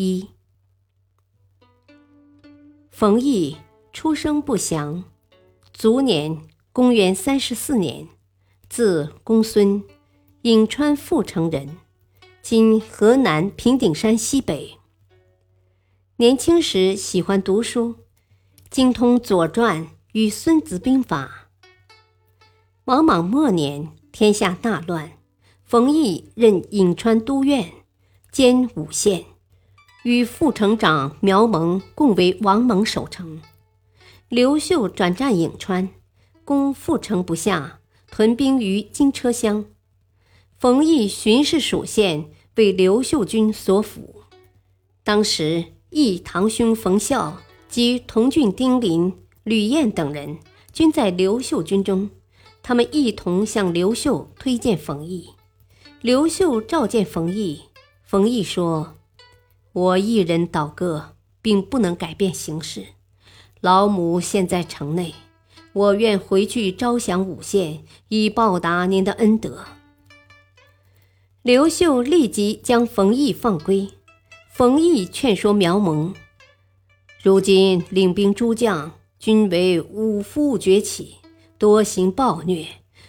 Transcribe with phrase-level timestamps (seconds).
[0.00, 0.28] 一，
[2.88, 3.56] 冯异
[3.92, 5.02] 出生不详，
[5.72, 6.40] 卒年
[6.72, 8.06] 公元三十四年，
[8.68, 9.82] 字公孙，
[10.42, 11.78] 颍川阜城人，
[12.40, 14.78] 今河南平顶山西北。
[16.18, 17.96] 年轻时喜欢读书，
[18.70, 21.48] 精通《左传》与《孙子兵法》。
[22.84, 25.18] 王莽末年，天下大乱，
[25.64, 27.72] 冯异任颍川都院。
[28.30, 29.24] 兼五县，
[30.08, 33.42] 与副城长苗蒙共为王蒙守城。
[34.30, 35.90] 刘秀转战颍川，
[36.46, 39.66] 攻阜城不下，屯兵于金车乡。
[40.58, 44.22] 冯异巡视蜀县，为刘秀军所俘。
[45.04, 49.12] 当时，义堂兄冯孝及同郡丁林、
[49.44, 50.38] 吕燕等人
[50.72, 52.08] 均在刘秀军中，
[52.62, 55.28] 他们一同向刘秀推荐冯异。
[56.00, 57.60] 刘秀召见冯异。
[58.02, 58.94] 冯异说
[59.72, 62.86] ：“我一人倒戈，并不能改变形势。
[63.60, 65.14] 老母现在城内，
[65.72, 69.64] 我愿回去招降五县，以报答您的恩德。”
[71.42, 73.88] 刘秀立即将冯异放归。
[74.50, 76.12] 冯异劝说苗蒙
[77.22, 81.16] ：“如今领兵诸将均为武夫崛起，
[81.56, 82.66] 多行暴虐，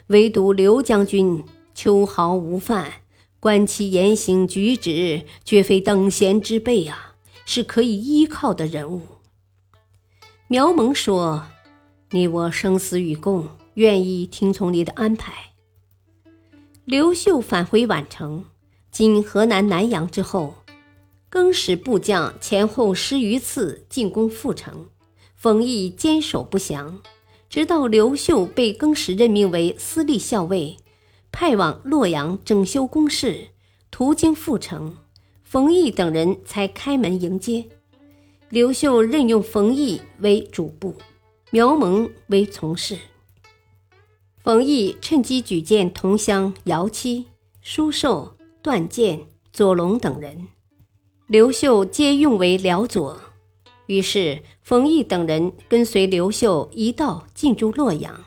[0.07, 1.43] 唯独刘将军
[1.73, 2.93] 秋毫无犯。”
[3.39, 7.15] 观其言行举止，绝非等闲之辈啊，
[7.45, 9.01] 是可以依靠的人物。
[10.47, 11.45] 苗蒙说
[12.11, 15.51] ：“你我生死与共，愿意听从你的安排。”
[16.83, 18.45] 刘秀返回宛城
[18.91, 20.55] （今河南南阳）之后，
[21.29, 24.89] 更使部将前后十余次进攻阜城，
[25.35, 26.99] 冯异坚守不降，
[27.47, 30.75] 直到刘秀被更始任命为司隶校尉。
[31.31, 33.49] 派往洛阳整修宫室，
[33.91, 34.97] 途经阜城，
[35.43, 37.65] 冯异等人才开门迎接。
[38.49, 40.95] 刘秀任用冯异为主簿，
[41.51, 42.97] 苗蒙为从事。
[44.43, 47.27] 冯异趁机举荐同乡姚期、
[47.61, 50.47] 舒寿、段建、左龙等人，
[51.27, 53.21] 刘秀皆用为辽左。
[53.85, 58.23] 于是冯异等人跟随刘秀一道进驻洛阳。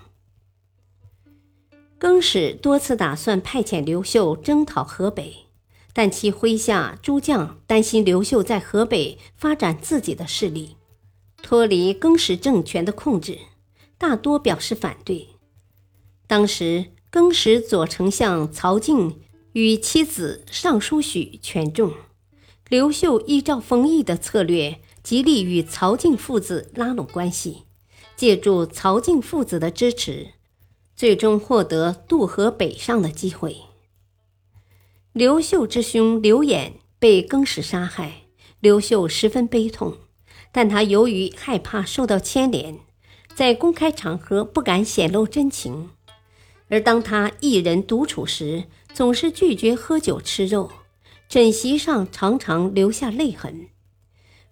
[2.03, 5.47] 更始多次打算派遣刘秀征讨河北，
[5.93, 10.75] 但其麾下诸将担心刘秀在河北发展自己的势力，
[11.45, 13.39] 脱离更始政权的控制，
[13.99, 15.29] 大多表示反对。
[16.27, 19.21] 当时，更始左丞相曹敬
[19.53, 21.93] 与妻子尚书许权重，
[22.69, 27.63] 刘秀依照冯异的策略，极力与曹敬父子拉拢关系，
[28.17, 30.31] 借助曹敬父子的支持。
[31.03, 33.57] 最终获得渡河北上的机会。
[35.13, 38.27] 刘秀之兄刘演被更始杀害，
[38.61, 39.97] 刘秀十分悲痛，
[40.53, 42.79] 但他由于害怕受到牵连，
[43.35, 45.91] 在公开场合不敢显露真情。
[46.69, 50.71] 而当他一人独处时，总是拒绝喝酒吃肉，
[51.29, 53.67] 枕席上常常留下泪痕。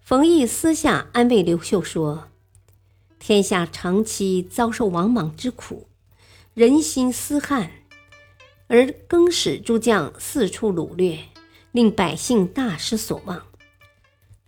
[0.01, 2.27] 冯异私下安慰刘秀说
[3.19, 5.87] ：“天下长期遭受王莽之苦。”
[6.53, 7.71] 人心思汉，
[8.67, 11.17] 而更始诸将四处掳掠，
[11.71, 13.41] 令百姓大失所望。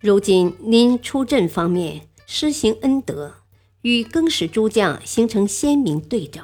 [0.02, 3.36] 如今您出阵方面施行恩德，
[3.84, 6.44] 与更始诸将形成鲜明对照。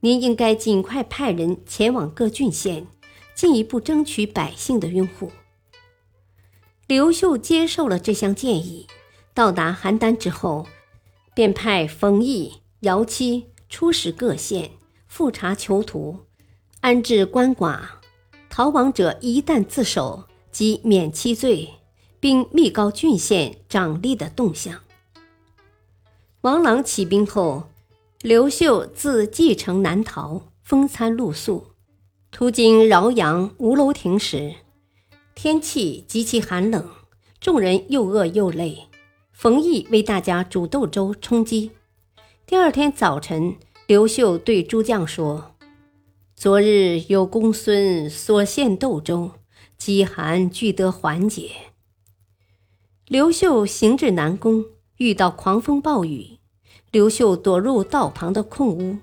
[0.00, 2.88] 您应该尽快派人前往各郡县，
[3.36, 5.30] 进一步争取百姓的拥护。
[6.88, 8.88] 刘秀接受了这项建议，
[9.32, 10.66] 到达邯郸之后，
[11.36, 13.46] 便派冯异、姚期。
[13.72, 14.72] 出使各县，
[15.08, 16.18] 复查囚徒，
[16.82, 17.80] 安置官寡，
[18.50, 21.70] 逃亡者一旦自首，即免其罪，
[22.20, 24.80] 并密告郡县长吏的动向。
[26.42, 27.70] 王朗起兵后，
[28.20, 31.68] 刘秀自蓟城南逃，风餐露宿，
[32.30, 34.54] 途经饶阳吴楼亭时，
[35.34, 36.86] 天气极其寒冷，
[37.40, 38.86] 众人又饿又累，
[39.32, 41.70] 冯异为大家煮豆粥充饥。
[42.52, 43.56] 第二天早晨，
[43.86, 45.54] 刘秀对诸将说
[46.36, 49.30] ：“昨日有公孙所献豆粥，
[49.78, 51.50] 饥寒俱得缓解。
[53.08, 54.66] 刘秀行至南宫，
[54.98, 56.40] 遇到狂风暴雨，
[56.90, 58.98] 刘秀躲入道旁的空屋。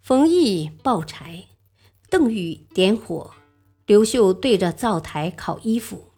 [0.00, 1.46] 冯异抱柴，
[2.08, 3.32] 邓禹点火，
[3.86, 6.12] 刘秀对着灶台烤衣服。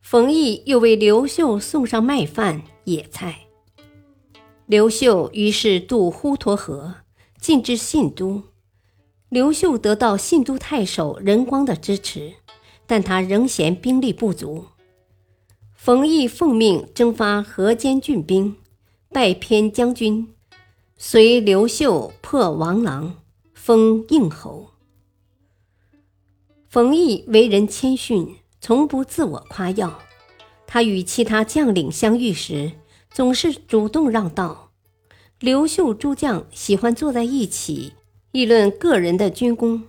[0.00, 3.45] 冯异又为刘秀送上麦饭、野菜。
[4.66, 6.96] 刘秀于是渡滹沱河，
[7.40, 8.42] 进至信都。
[9.28, 12.34] 刘秀得到信都太守任光的支持，
[12.84, 14.64] 但他仍嫌兵力不足。
[15.72, 18.56] 冯异奉命征发河间郡兵，
[19.10, 20.34] 拜偏将军，
[20.96, 23.22] 随刘秀破王狼，
[23.54, 24.70] 封应侯。
[26.68, 30.00] 冯异为人谦逊，从不自我夸耀。
[30.66, 32.72] 他与其他将领相遇时，
[33.10, 34.72] 总是主动让道。
[35.38, 37.92] 刘秀诸将喜欢坐在一起。
[38.32, 39.84] 议论个人的军功，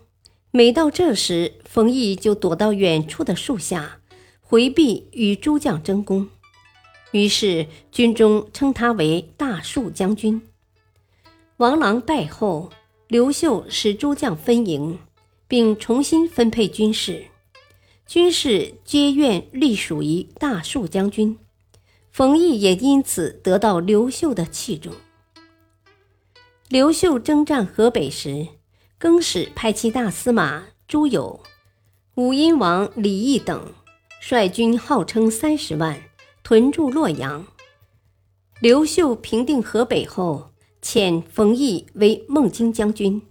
[0.51, 3.99] 每到这时，冯异就躲到远处的树下，
[4.39, 6.29] 回避与诸将争功。
[7.11, 10.41] 于是军中称他为大树将军。
[11.57, 12.69] 王朗败后，
[13.09, 14.99] 刘秀使诸将分营，
[15.45, 17.25] 并重新分配军事，
[18.05, 21.37] 军事皆愿隶属于大树将军。
[22.17, 24.91] 冯异也因此得到刘秀的器重。
[26.67, 28.47] 刘秀征战河北时，
[28.97, 31.41] 更始派其大司马朱友、
[32.15, 33.71] 武阴王李毅等
[34.19, 36.01] 率军号称三十万
[36.41, 37.45] 屯驻洛阳。
[38.61, 40.49] 刘秀平定河北后，
[40.81, 43.21] 遣冯异为孟津将军，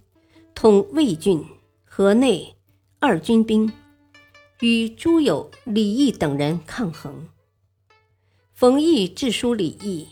[0.55, 1.45] 统魏郡、
[1.83, 2.55] 河内
[2.99, 3.69] 二军兵，
[4.61, 7.27] 与朱友、李毅等人抗衡。
[8.59, 10.07] 冯异致书李毅。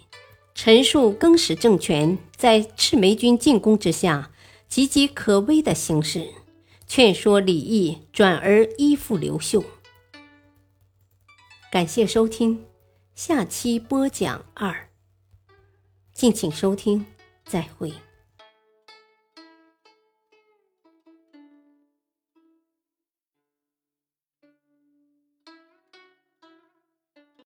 [0.53, 4.31] 陈述更始政权在赤眉军进攻之下
[4.69, 6.27] 岌岌可危的形势，
[6.85, 9.63] 劝说李毅转而依附刘秀。
[11.71, 12.63] 感谢收听，
[13.15, 14.89] 下期播讲二。
[16.13, 17.03] 敬请收听，
[17.45, 17.91] 再会。